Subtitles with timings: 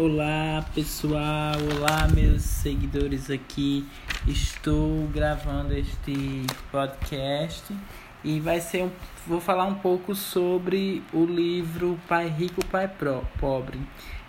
[0.00, 3.84] Olá pessoal, olá meus seguidores aqui.
[4.28, 7.76] Estou gravando este podcast
[8.22, 8.92] e vai ser um,
[9.26, 13.80] vou falar um pouco sobre o livro Pai Rico, Pai Pro, Pobre.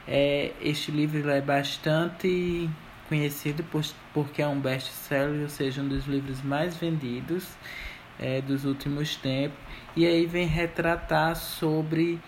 [0.08, 2.68] É, este livro é bastante
[3.08, 7.48] conhecido por, porque é um best-seller, ou seja, um dos livros mais vendidos
[8.18, 9.60] é, dos últimos tempos.
[9.96, 12.20] E aí vem retratar sobre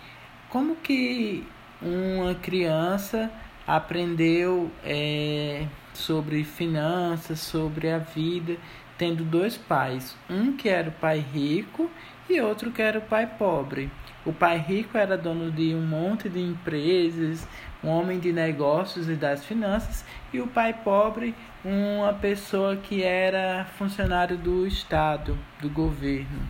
[0.48, 1.44] como que
[1.82, 3.30] uma criança
[3.66, 8.56] aprendeu é, sobre finanças, sobre a vida,
[8.96, 11.90] tendo dois pais, um que era o pai rico
[12.28, 13.90] e outro que era o pai pobre.
[14.24, 17.46] O pai rico era dono de um monte de empresas,
[17.82, 23.66] um homem de negócios e das finanças, e o pai pobre, uma pessoa que era
[23.76, 26.48] funcionário do Estado, do governo.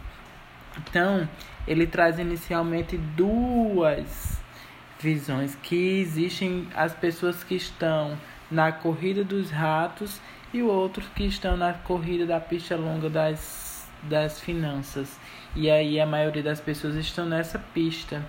[0.78, 1.26] Então,
[1.66, 4.41] ele traz inicialmente duas
[5.02, 8.16] visões que existem as pessoas que estão
[8.50, 10.20] na corrida dos ratos
[10.54, 15.18] e outros que estão na corrida da pista longa das, das finanças.
[15.56, 18.24] E aí a maioria das pessoas estão nessa pista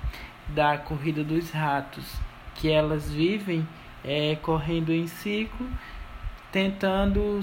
[0.47, 2.05] da corrida dos ratos,
[2.55, 3.67] que elas vivem
[4.03, 5.69] é, correndo em ciclo,
[6.51, 7.41] tentando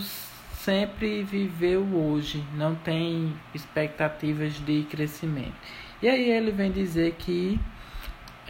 [0.54, 5.54] sempre viver o hoje, não tem expectativas de crescimento.
[6.02, 7.58] E aí ele vem dizer que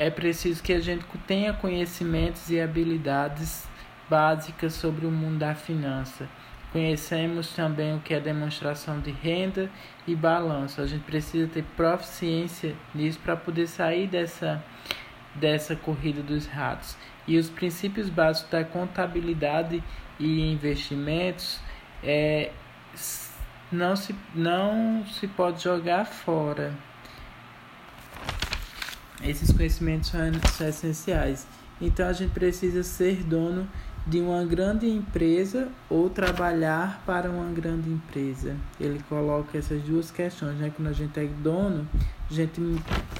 [0.01, 3.69] é preciso que a gente tenha conhecimentos e habilidades
[4.09, 6.27] básicas sobre o mundo da finança.
[6.73, 9.71] Conhecemos também o que é demonstração de renda
[10.07, 10.81] e balanço.
[10.81, 14.65] A gente precisa ter proficiência nisso para poder sair dessa,
[15.35, 16.97] dessa corrida dos ratos.
[17.29, 19.85] E os princípios básicos da contabilidade
[20.19, 21.61] e investimentos
[22.03, 22.53] é,
[23.71, 26.73] não, se, não se pode jogar fora.
[29.23, 31.47] Esses conhecimentos são, essenciais.
[31.81, 33.69] Então a gente precisa ser dono
[34.07, 38.57] de uma grande empresa ou trabalhar para uma grande empresa.
[38.79, 40.73] Ele coloca essas duas questões, né?
[40.75, 41.87] Quando a gente é dono,
[42.31, 42.61] a gente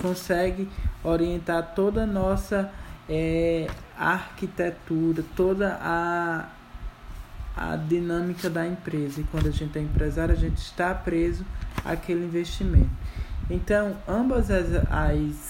[0.01, 0.69] consegue
[1.05, 2.73] orientar toda a nossa
[3.09, 3.69] é,
[3.99, 6.49] arquitetura, toda a,
[7.57, 9.21] a dinâmica da empresa.
[9.21, 11.45] E quando a gente é empresário, a gente está preso
[11.85, 12.91] àquele investimento.
[13.51, 15.50] Então, ambas as, as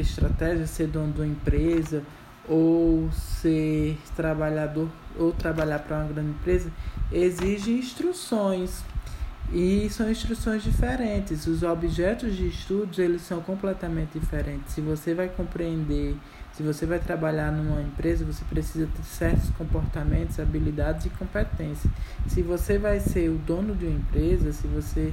[0.00, 2.02] estratégia ser dono de uma empresa
[2.48, 6.70] ou ser trabalhador ou trabalhar para uma grande empresa
[7.10, 8.84] exige instruções
[9.52, 11.46] e são instruções diferentes.
[11.46, 14.74] Os objetos de estudos eles são completamente diferentes.
[14.74, 16.16] Se você vai compreender,
[16.52, 21.92] se você vai trabalhar numa empresa, você precisa ter certos comportamentos, habilidades e competências.
[22.26, 25.12] Se você vai ser o dono de uma empresa, se você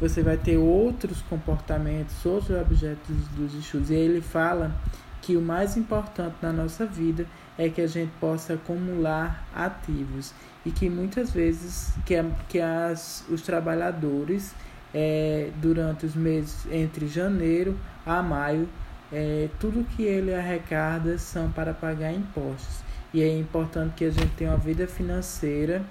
[0.00, 3.90] você vai ter outros comportamentos, outros objetos dos estudos.
[3.90, 4.74] E aí ele fala
[5.20, 7.26] que o mais importante na nossa vida
[7.58, 10.32] é que a gente possa acumular ativos
[10.64, 12.14] e que muitas vezes que,
[12.48, 14.54] que as, os trabalhadores
[14.94, 18.68] é, durante os meses entre janeiro a maio
[19.12, 22.80] é, tudo que ele arrecada são para pagar impostos
[23.12, 25.82] e é importante que a gente tenha uma vida financeira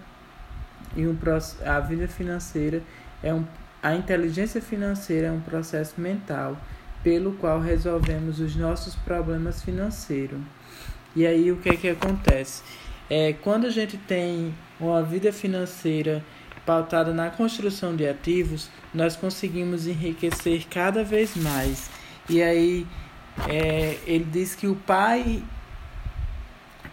[0.95, 1.15] e um
[1.65, 2.81] a vida financeira
[3.21, 3.43] é um
[3.81, 6.57] a inteligência financeira é um processo mental
[7.03, 10.39] pelo qual resolvemos os nossos problemas financeiros.
[11.15, 12.63] E aí o que é que acontece?
[13.09, 16.23] É, quando a gente tem uma vida financeira
[16.65, 21.89] pautada na construção de ativos, nós conseguimos enriquecer cada vez mais.
[22.27, 22.85] E aí
[23.47, 25.41] é, ele diz que o pai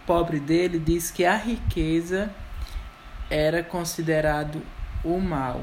[0.05, 2.29] pobre dele diz que a riqueza
[3.29, 4.61] era considerado
[5.03, 5.61] o mal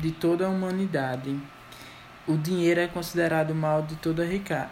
[0.00, 1.36] de toda a humanidade.
[2.26, 4.24] O dinheiro é considerado o mal de toda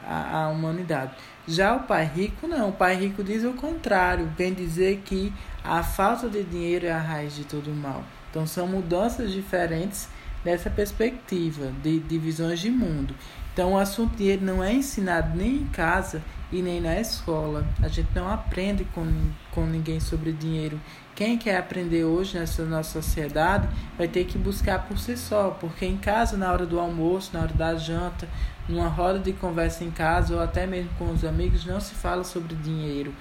[0.06, 1.12] a, a humanidade.
[1.46, 2.68] Já o pai rico, não.
[2.68, 4.30] O pai rico diz o contrário.
[4.36, 5.32] Vem dizer que
[5.64, 8.04] a falta de dinheiro é a raiz de todo o mal.
[8.30, 10.08] Então, são mudanças diferentes
[10.44, 13.14] nessa perspectiva de, de visões de mundo.
[13.52, 17.66] Então, o assunto dinheiro não é ensinado nem em casa e nem na escola.
[17.82, 19.06] A gente não aprende com,
[19.50, 20.80] com ninguém sobre dinheiro.
[21.14, 25.84] Quem quer aprender hoje nessa nossa sociedade vai ter que buscar por si só, porque
[25.84, 28.28] em casa, na hora do almoço, na hora da janta,
[28.68, 32.24] numa roda de conversa em casa ou até mesmo com os amigos, não se fala
[32.24, 33.12] sobre dinheiro.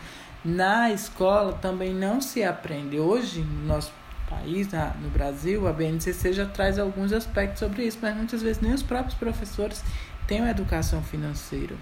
[0.46, 3.00] Na escola também não se aprende.
[3.00, 3.92] Hoje, no nosso
[4.30, 4.68] país,
[5.02, 8.84] no Brasil, a BNCC já traz alguns aspectos sobre isso, mas muitas vezes nem os
[8.84, 9.84] próprios professores
[10.28, 11.76] têm uma educação financeira.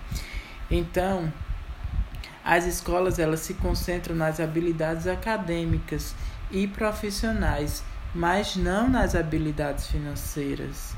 [0.69, 1.31] Então,
[2.45, 6.13] as escolas elas se concentram nas habilidades acadêmicas
[6.51, 7.83] e profissionais,
[8.13, 10.94] mas não nas habilidades financeiras.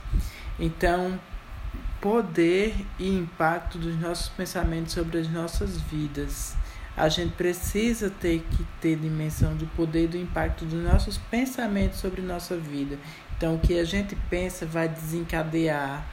[0.59, 1.17] Então,
[2.01, 6.53] poder e impacto dos nossos pensamentos sobre as nossas vidas.
[6.97, 12.23] a gente precisa ter que ter dimensão do poder do impacto dos nossos pensamentos sobre
[12.23, 12.97] nossa vida.
[13.37, 16.03] Então, o que a gente pensa vai desencadear,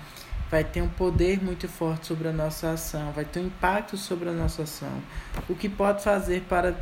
[0.54, 4.28] vai ter um poder muito forte sobre a nossa ação, vai ter um impacto sobre
[4.28, 5.02] a nossa ação.
[5.48, 6.76] O que pode fazer para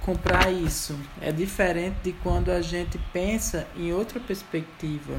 [0.00, 5.16] comprar isso é diferente de quando a gente pensa em outra perspectiva.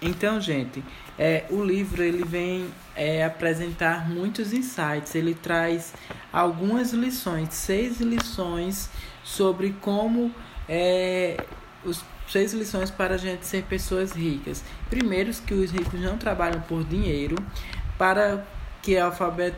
[0.00, 0.84] Então, gente,
[1.18, 5.16] é, o livro ele vem é, apresentar muitos insights.
[5.16, 5.92] Ele traz
[6.32, 8.88] algumas lições, seis lições
[9.24, 10.32] sobre como
[10.68, 11.44] é,
[11.84, 14.62] os seis lições para a gente ser pessoas ricas.
[14.88, 17.36] Primeiro, que os ricos não trabalham por dinheiro,
[17.98, 18.46] para
[18.82, 19.54] que a alfabet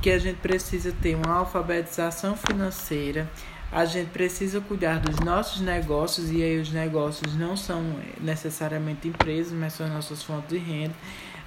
[0.00, 3.28] que a gente precisa ter uma alfabetização financeira,
[3.72, 7.82] a gente precisa cuidar dos nossos negócios, e aí os negócios não são
[8.20, 10.94] necessariamente empresas, mas são nossas fontes de renda.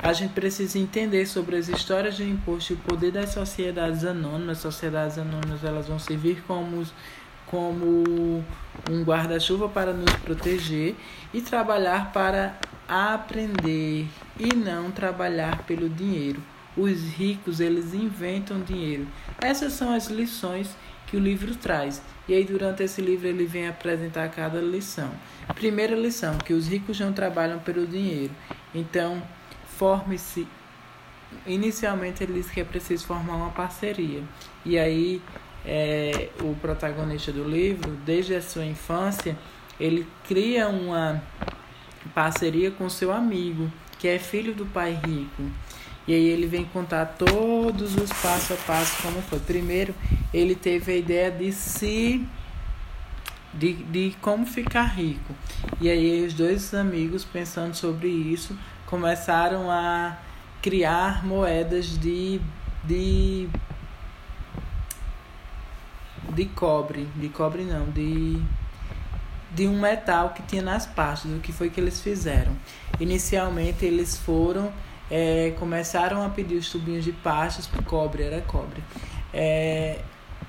[0.01, 4.57] A gente precisa entender sobre as histórias de imposto e o poder das sociedades anônimas.
[4.57, 6.85] As sociedades anônimas elas vão servir como,
[7.49, 8.43] como
[8.89, 10.95] um guarda-chuva para nos proteger
[11.33, 12.57] e trabalhar para
[12.87, 14.07] aprender
[14.39, 16.41] e não trabalhar pelo dinheiro.
[16.77, 19.07] Os ricos, eles inventam dinheiro.
[19.41, 20.75] Essas são as lições
[21.07, 22.01] que o livro traz.
[22.27, 25.11] E aí, durante esse livro, ele vem apresentar cada lição.
[25.55, 28.31] Primeira lição: que os ricos não trabalham pelo dinheiro.
[28.73, 29.21] Então,
[29.77, 30.47] forme-se.
[31.45, 34.23] Inicialmente, ele diz que é preciso formar uma parceria.
[34.65, 35.21] E aí,
[35.65, 39.37] é, o protagonista do livro, desde a sua infância,
[39.79, 41.21] ele cria uma
[42.13, 45.43] parceria com seu amigo, que é filho do pai rico.
[46.07, 49.39] E aí ele vem contar todos os passo a passo como foi.
[49.39, 49.93] Primeiro,
[50.33, 52.25] ele teve a ideia de se
[53.53, 55.35] de, de como ficar rico.
[55.79, 60.17] E aí os dois amigos pensando sobre isso começaram a
[60.61, 62.41] criar moedas de
[62.83, 63.49] de
[66.39, 68.41] de cobre, de cobre não, de
[69.51, 71.25] de um metal que tinha nas partes.
[71.25, 72.55] O que foi que eles fizeram?
[72.99, 74.71] Inicialmente eles foram
[75.09, 78.83] é, começaram a pedir os tubinhos de pastas, cobre, era cobre,
[79.33, 79.99] é,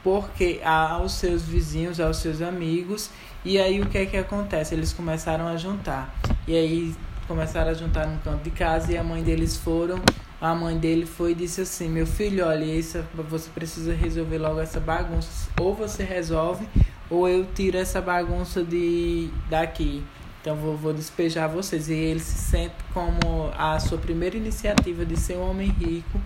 [0.04, 3.10] porque aos seus vizinhos, aos seus amigos,
[3.44, 4.74] e aí o que é que acontece?
[4.74, 6.14] Eles começaram a juntar,
[6.46, 6.94] e aí
[7.26, 9.98] começaram a juntar no canto de casa, e a mãe deles foram,
[10.40, 14.60] a mãe dele foi e disse assim, meu filho, olha, isso, você precisa resolver logo
[14.60, 16.66] essa bagunça, ou você resolve,
[17.10, 20.02] ou eu tiro essa bagunça de daqui.
[20.40, 21.88] Então vou, vou despejar vocês.
[21.88, 26.18] E ele se sente como a sua primeira iniciativa de ser um homem rico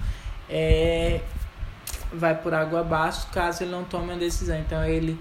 [0.48, 1.20] é,
[2.12, 4.58] vai por água abaixo caso ele não tome uma decisão.
[4.58, 5.18] Então ele,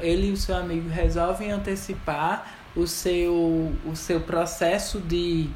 [0.00, 5.50] ele e o seu amigo resolvem antecipar o seu, o seu processo de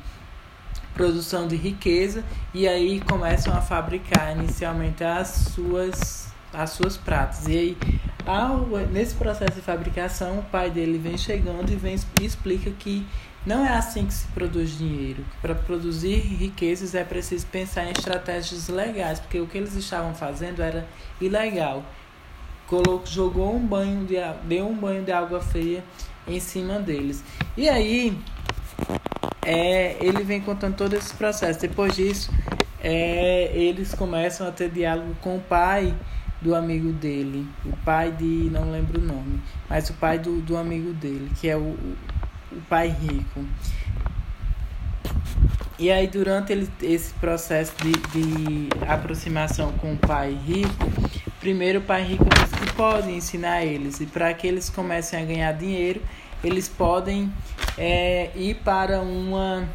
[0.97, 7.47] produção de riqueza e aí começam a fabricar inicialmente as suas as suas pratas.
[7.47, 7.79] E aí
[8.25, 13.07] ao, nesse processo de fabricação, o pai dele vem chegando e, vem, e explica que
[13.45, 15.25] não é assim que se produz dinheiro.
[15.41, 20.61] Para produzir riquezas é preciso pensar em estratégias legais, porque o que eles estavam fazendo
[20.63, 20.89] era
[21.21, 21.85] ilegal.
[22.67, 25.85] Colocou, jogou um banho de deu um banho de água fria
[26.27, 27.23] em cima deles.
[27.57, 28.19] E aí
[29.43, 31.61] é, ele vem contando todo esse processo.
[31.61, 32.33] Depois disso,
[32.81, 35.94] é, eles começam a ter diálogo com o pai
[36.41, 40.57] do amigo dele, o pai de, não lembro o nome, mas o pai do, do
[40.57, 41.76] amigo dele, que é o,
[42.52, 43.45] o pai rico.
[45.78, 50.90] E aí, durante ele, esse processo de, de aproximação com o pai rico,
[51.38, 55.25] primeiro o pai rico diz que pode ensinar eles, e para que eles comecem a
[55.25, 56.00] ganhar dinheiro,
[56.43, 57.33] eles podem
[57.76, 59.69] é, ir para uma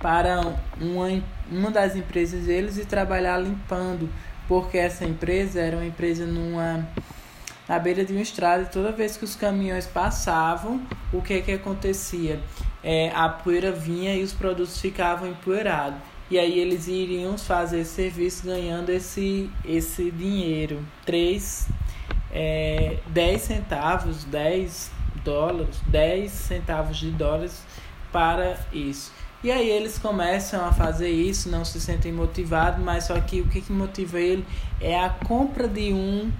[0.00, 0.40] para
[0.80, 4.08] uma, uma das empresas deles e trabalhar limpando
[4.46, 6.86] porque essa empresa era uma empresa numa
[7.68, 10.80] na beira de uma estrada e toda vez que os caminhões passavam,
[11.12, 12.40] o que que acontecia?
[12.82, 15.98] É, a poeira vinha e os produtos ficavam empoeirados.
[16.30, 20.84] E aí eles iriam fazer esse serviço ganhando esse, esse dinheiro.
[21.04, 21.68] 3,
[22.32, 24.90] é, 10 centavos, 10
[25.26, 27.64] dólares, 10 centavos de dólares
[28.12, 29.12] para isso.
[29.42, 33.48] E aí eles começam a fazer isso, não se sentem motivados, mas só que o
[33.48, 34.46] que, que motiva ele
[34.80, 36.32] é a compra de um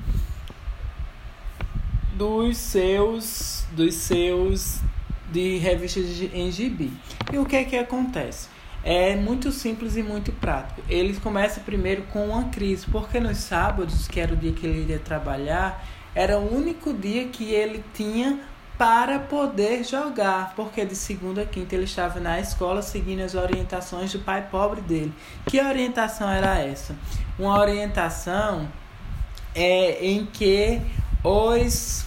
[2.14, 4.80] dos seus dos seus
[5.30, 6.90] de revistas em gibi.
[7.32, 8.48] E o que é que acontece?
[8.82, 10.80] É muito simples e muito prático.
[10.88, 14.82] Ele começa primeiro com uma crise, porque nos sábados, que era o dia que ele
[14.82, 18.40] iria trabalhar, era o único dia que ele tinha
[18.78, 24.12] para poder jogar, porque de segunda a quinta ele estava na escola seguindo as orientações
[24.12, 25.12] do pai pobre dele.
[25.46, 26.94] Que orientação era essa?
[27.38, 28.68] Uma orientação
[29.54, 30.80] é, em que
[31.24, 32.06] os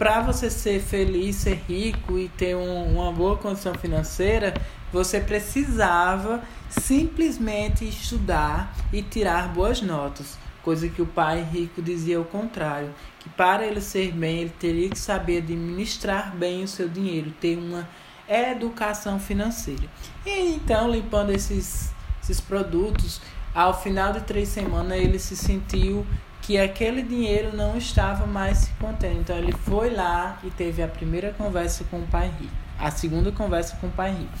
[0.00, 4.54] para você ser feliz, ser rico e ter um, uma boa condição financeira,
[4.90, 10.38] você precisava simplesmente estudar e tirar boas notas,
[10.70, 14.88] coisa que o pai rico dizia o contrário, que para ele ser bem, ele teria
[14.88, 17.88] que saber administrar bem o seu dinheiro, ter uma
[18.28, 19.82] educação financeira.
[20.24, 23.20] E então, limpando esses, esses produtos,
[23.52, 26.06] ao final de três semanas ele se sentiu
[26.40, 29.22] que aquele dinheiro não estava mais se contendo.
[29.22, 33.32] Então ele foi lá e teve a primeira conversa com o pai rico, a segunda
[33.32, 34.38] conversa com o pai rico.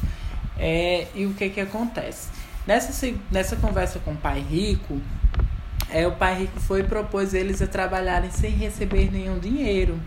[0.56, 2.28] É, e o que que acontece?
[2.64, 5.00] Nessa, nessa conversa com o pai rico,
[5.92, 10.00] é, o pai rico foi e propôs eles a trabalharem sem receber nenhum dinheiro.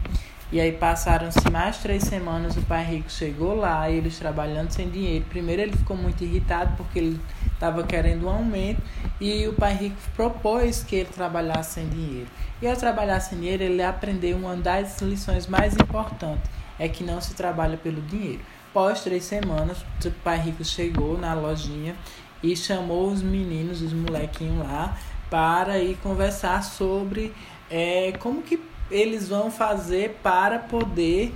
[0.52, 5.26] E aí passaram-se mais três semanas, o pai rico chegou lá, eles trabalhando sem dinheiro.
[5.28, 7.20] Primeiro ele ficou muito irritado porque ele
[7.52, 8.82] estava querendo um aumento
[9.20, 12.28] e o pai rico propôs que ele trabalhasse sem dinheiro.
[12.62, 17.20] E ao trabalhar sem dinheiro, ele aprendeu uma das lições mais importantes, é que não
[17.20, 18.42] se trabalha pelo dinheiro.
[18.70, 21.96] Após três semanas, o pai rico chegou na lojinha
[22.44, 24.98] e chamou os meninos, os molequinhos lá,
[25.34, 27.34] para ir conversar sobre
[27.68, 28.62] é, como que
[28.92, 31.34] eles vão fazer para poder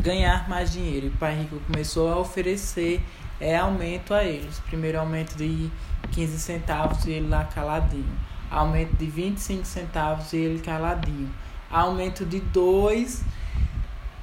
[0.00, 1.06] ganhar mais dinheiro.
[1.06, 3.00] E o pai rico começou a oferecer
[3.40, 4.58] é, aumento a eles.
[4.58, 5.70] Primeiro aumento de
[6.10, 8.10] 15 centavos e ele lá caladinho.
[8.50, 11.32] Aumento de 25 centavos e ele caladinho.
[11.70, 13.22] Aumento de 2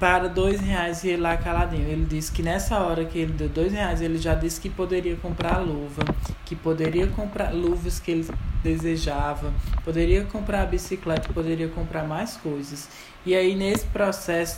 [0.02, 1.88] para dois reais e ele lá caladinho.
[1.88, 5.16] Ele disse que nessa hora que ele deu dois reais, ele já disse que poderia
[5.16, 6.04] comprar luva,
[6.44, 8.28] que poderia comprar luvas que ele
[8.64, 9.54] desejava,
[9.86, 12.90] poderia comprar bicicleta, poderia comprar mais coisas.
[13.24, 14.58] E aí nesse processo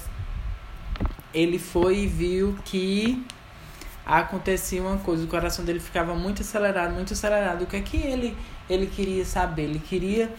[1.33, 3.21] ele foi e viu que
[4.05, 7.63] acontecia uma coisa, o coração dele ficava muito acelerado, muito acelerado.
[7.63, 8.37] O que é que ele
[8.69, 9.63] ele queria saber?
[9.63, 10.33] Ele queria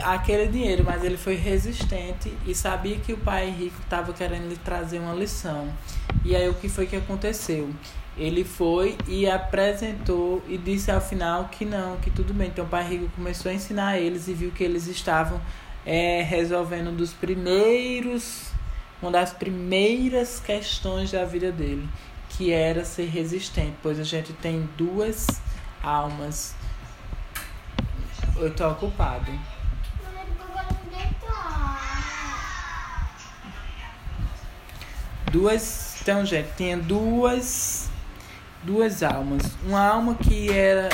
[0.00, 4.56] aquele dinheiro, mas ele foi resistente e sabia que o pai rico estava querendo lhe
[4.56, 5.68] trazer uma lição.
[6.24, 7.70] E aí o que foi que aconteceu?
[8.16, 12.48] Ele foi e apresentou e disse ao final que não, que tudo bem.
[12.48, 15.40] Então o pai rico começou a ensinar eles e viu que eles estavam
[15.84, 18.50] é, resolvendo dos primeiros,
[19.00, 21.88] uma das primeiras questões da vida dele,
[22.30, 25.26] que era ser resistente, pois a gente tem duas
[25.82, 26.54] almas.
[28.36, 29.30] Eu estou ocupado.
[35.32, 35.96] Duas.
[36.00, 37.90] Então, gente, tinha duas
[38.62, 39.42] duas almas.
[39.64, 40.88] Uma alma que era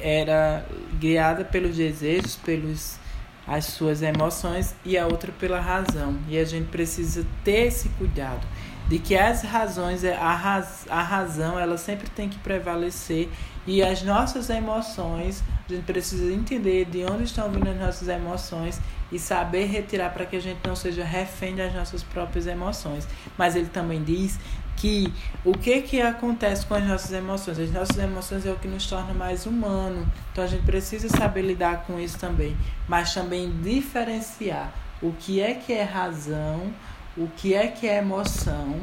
[0.00, 0.64] era
[0.98, 2.98] guiada pelos desejos, pelos
[3.46, 6.18] as suas emoções e a outra pela razão.
[6.28, 8.46] E a gente precisa ter esse cuidado
[8.88, 13.28] de que as razões, a, raz, a razão, ela sempre tem que prevalecer
[13.66, 18.80] e as nossas emoções, a gente precisa entender de onde estão vindo as nossas emoções
[19.12, 23.06] e saber retirar para que a gente não seja refém das nossas próprias emoções.
[23.36, 24.40] Mas ele também diz
[24.74, 25.12] que
[25.44, 27.58] o que que acontece com as nossas emoções?
[27.58, 30.10] As nossas emoções é o que nos torna mais humano.
[30.32, 32.56] Então a gente precisa saber lidar com isso também,
[32.88, 36.72] mas também diferenciar o que é que é razão,
[37.18, 38.80] o que é que é emoção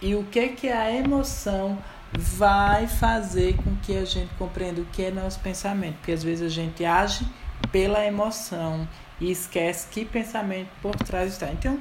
[0.00, 1.78] e o que é que a emoção
[2.12, 6.46] vai fazer com que a gente compreenda o que é nosso pensamento, porque às vezes
[6.46, 7.26] a gente age
[7.70, 8.86] pela emoção
[9.20, 11.50] e esquece que pensamento por trás está.
[11.50, 11.78] Então,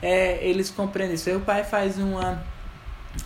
[0.00, 1.30] é, eles compreendem isso.
[1.36, 2.42] O pai faz uma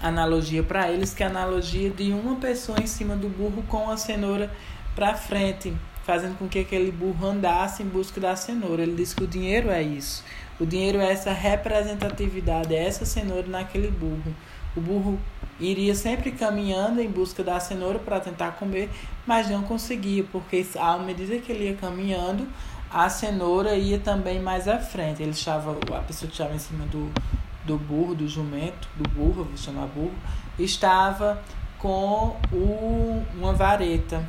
[0.03, 3.91] analogia para eles, que é a analogia de uma pessoa em cima do burro com
[3.91, 4.51] a cenoura
[4.95, 5.73] para frente,
[6.05, 8.83] fazendo com que aquele burro andasse em busca da cenoura.
[8.83, 10.25] Ele diz que o dinheiro é isso.
[10.61, 14.35] O dinheiro é essa representatividade, é essa cenoura naquele burro.
[14.77, 15.19] O burro
[15.61, 18.91] iria sempre caminhando em busca da cenoura para tentar comer,
[19.27, 22.47] mas não conseguia, porque à medida que ele ia caminhando,
[22.91, 25.23] a cenoura ia também mais à frente.
[25.23, 27.11] Ele estava, a pessoa estava em cima do,
[27.65, 30.15] do burro, do jumento, do burro, vou chamar burro,
[30.59, 31.43] estava
[31.79, 34.27] com o, uma vareta.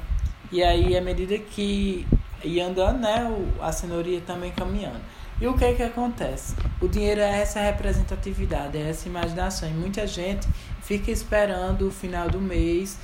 [0.51, 2.07] E aí, à medida que
[2.43, 3.31] ia andando, né,
[3.61, 4.99] a cenoura ia também caminhando.
[5.41, 6.53] E o que é que acontece?
[6.81, 9.69] O dinheiro é essa representatividade, é essa imaginação.
[9.69, 10.47] E muita gente
[10.81, 12.97] fica esperando o final do mês,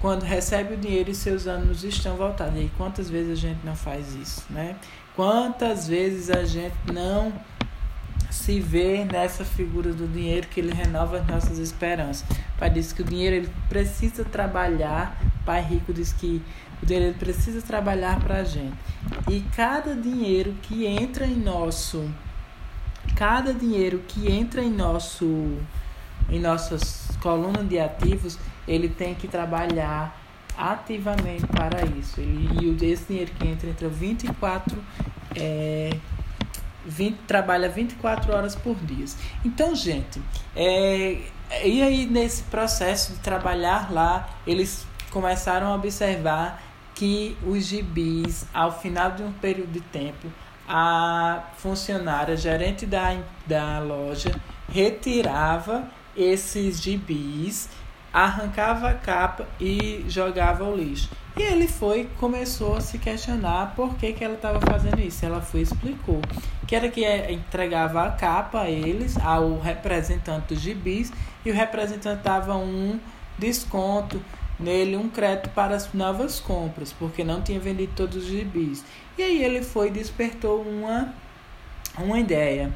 [0.00, 2.60] quando recebe o dinheiro e seus anos estão voltados.
[2.60, 4.76] E quantas vezes a gente não faz isso, né?
[5.16, 7.32] Quantas vezes a gente não
[8.40, 12.24] se vê nessa figura do dinheiro que ele renova as nossas esperanças.
[12.56, 15.20] O pai diz que o dinheiro ele precisa trabalhar.
[15.42, 16.42] O pai rico diz que
[16.82, 18.74] o dinheiro ele precisa trabalhar para a gente.
[19.28, 22.08] E cada dinheiro que entra em nosso
[23.14, 25.58] cada dinheiro que entra em nosso
[26.30, 30.18] em nossas colunas de ativos, ele tem que trabalhar
[30.56, 32.20] ativamente para isso.
[32.20, 34.78] E esse dinheiro que entra, entra 24
[35.36, 35.90] é,
[36.90, 39.06] 20, trabalha 24 horas por dia.
[39.44, 40.20] Então, gente,
[40.54, 41.18] é,
[41.64, 46.62] e aí nesse processo de trabalhar lá, eles começaram a observar
[46.94, 50.28] que os gibis, ao final de um período de tempo,
[50.68, 53.16] a funcionária, gerente da,
[53.46, 54.30] da loja,
[54.68, 57.68] retirava esses gibis,
[58.12, 61.08] arrancava a capa e jogava ao lixo.
[61.36, 65.24] E ele foi, começou a se questionar por que, que ela estava fazendo isso.
[65.24, 66.20] Ela foi explicou
[66.66, 71.12] que era que entregava a capa a eles, ao representante dos gibis,
[71.44, 73.00] e o representante dava um
[73.38, 74.22] desconto
[74.58, 78.84] nele, um crédito para as novas compras, porque não tinha vendido todos os gibis.
[79.16, 81.12] E aí ele foi e despertou uma,
[81.98, 82.72] uma ideia.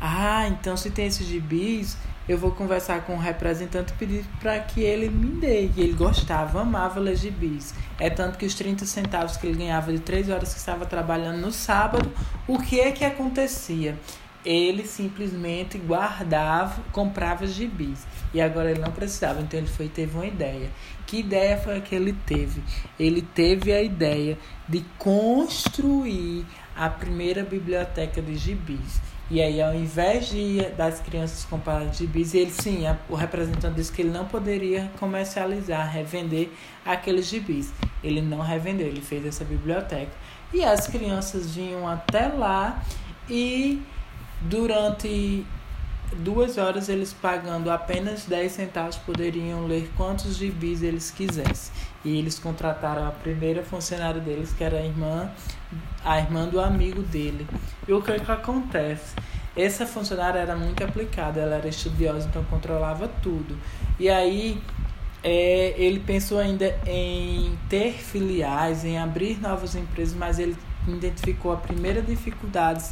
[0.00, 1.96] Ah, então se tem esses gibis,
[2.28, 5.70] eu vou conversar com o representante e pedir para que ele me dê.
[5.74, 7.74] E ele gostava, amava ler gibis.
[7.98, 11.40] É tanto que os 30 centavos que ele ganhava de 3 horas que estava trabalhando
[11.40, 12.12] no sábado,
[12.46, 13.98] o que é que acontecia?
[14.44, 18.06] Ele simplesmente guardava, comprava gibis.
[18.32, 20.70] E agora ele não precisava, então ele foi teve uma ideia.
[21.06, 22.62] Que ideia foi a que ele teve?
[23.00, 26.44] Ele teve a ideia de construir
[26.76, 29.00] a primeira biblioteca de gibis.
[29.30, 33.92] E aí, ao invés de das crianças comprarem gibis, ele sim, a, o representante disse
[33.92, 36.50] que ele não poderia comercializar, revender
[36.84, 37.70] aqueles gibis.
[38.02, 40.12] Ele não revendeu, ele fez essa biblioteca.
[40.52, 42.82] E as crianças vinham até lá
[43.28, 43.82] e
[44.40, 45.44] durante
[46.16, 51.72] duas horas eles pagando apenas 10 centavos poderiam ler quantos gibis eles quisessem.
[52.04, 55.30] E eles contrataram a primeira funcionária deles, que era a irmã,
[56.04, 57.46] a irmã do amigo dele.
[57.86, 59.14] E o que, é que acontece?
[59.56, 63.58] Essa funcionária era muito aplicada, ela era estudiosa, então controlava tudo.
[63.98, 64.62] E aí
[65.22, 70.56] é, ele pensou ainda em ter filiais, em abrir novas empresas, mas ele
[70.96, 72.84] identificou a primeira dificuldade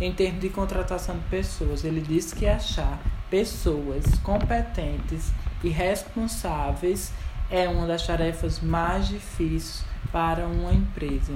[0.00, 1.84] em termos de contratação de pessoas.
[1.84, 7.12] Ele disse que achar pessoas competentes e responsáveis
[7.50, 11.32] é uma das tarefas mais difíceis para uma empresa.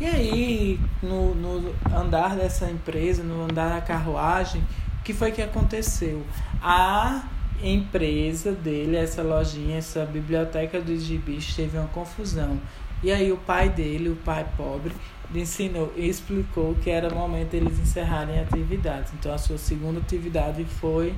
[0.00, 4.62] E aí, no, no andar dessa empresa, no andar da carruagem,
[5.00, 6.22] o que foi que aconteceu?
[6.62, 7.24] A
[7.62, 12.58] empresa dele, essa lojinha, essa biblioteca dos gibis, teve uma confusão.
[13.02, 14.92] E aí o pai dele, o pai pobre,
[15.34, 19.12] ensinou e explicou que era o momento deles encerrarem atividades.
[19.18, 21.14] Então a sua segunda atividade foi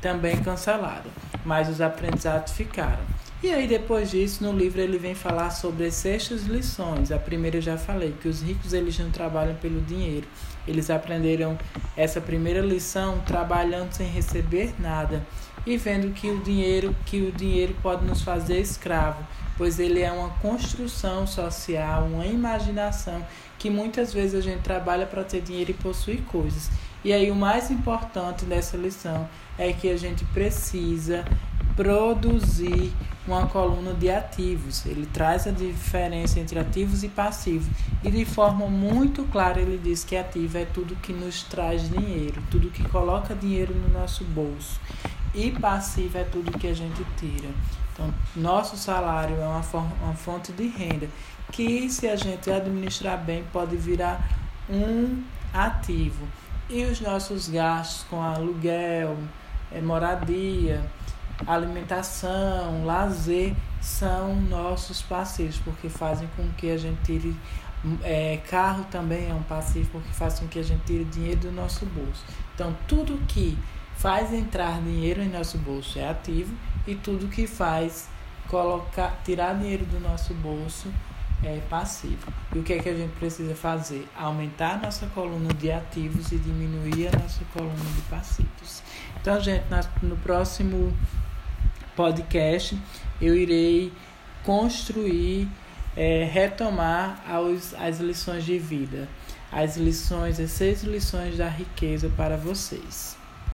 [0.00, 1.08] também cancelada,
[1.44, 3.04] mas os aprendizados ficaram.
[3.42, 7.12] E aí depois disso, no livro ele vem falar sobre as sextas lições.
[7.12, 10.26] A primeira eu já falei que os ricos eles não trabalham pelo dinheiro.
[10.66, 11.56] Eles aprenderam
[11.96, 15.24] essa primeira lição trabalhando sem receber nada
[15.64, 19.24] e vendo que o dinheiro que o dinheiro pode nos fazer escravo
[19.56, 23.24] pois ele é uma construção social, uma imaginação
[23.58, 26.70] que muitas vezes a gente trabalha para ter dinheiro e possuir coisas.
[27.04, 31.24] E aí o mais importante dessa lição é que a gente precisa
[31.76, 32.92] produzir
[33.26, 34.84] uma coluna de ativos.
[34.86, 37.68] Ele traz a diferença entre ativos e passivos.
[38.02, 42.42] E de forma muito clara ele diz que ativo é tudo que nos traz dinheiro,
[42.50, 44.80] tudo que coloca dinheiro no nosso bolso.
[45.34, 47.50] E passivo é tudo que a gente tira.
[47.96, 49.62] Então, nosso salário é uma,
[50.02, 51.08] uma fonte de renda
[51.50, 54.20] que, se a gente administrar bem, pode virar
[54.68, 56.28] um ativo.
[56.68, 59.16] E os nossos gastos com aluguel,
[59.72, 60.84] é, moradia,
[61.46, 67.34] alimentação, lazer são nossos passivos, porque fazem com que a gente tire.
[68.02, 71.52] É, carro também é um passivo, porque faz com que a gente tire dinheiro do
[71.52, 72.24] nosso bolso.
[72.54, 73.56] Então, tudo que
[73.96, 76.54] faz entrar dinheiro em nosso bolso é ativo
[76.86, 78.08] e tudo que faz
[78.48, 80.92] colocar, tirar dinheiro do nosso bolso
[81.42, 82.32] é passivo.
[82.54, 84.06] E o que é que a gente precisa fazer?
[84.16, 88.82] Aumentar a nossa coluna de ativos e diminuir a nossa coluna de passivos.
[89.20, 89.64] Então, gente,
[90.02, 90.96] no próximo
[91.94, 92.78] podcast
[93.20, 93.92] eu irei
[94.44, 95.48] construir,
[95.96, 99.08] é, retomar as, as lições de vida,
[99.50, 103.16] as lições, as seis lições da riqueza para vocês.